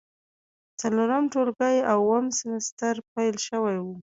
[0.79, 3.87] څلورم ټولګی او اووم سمستر پیل شوی و.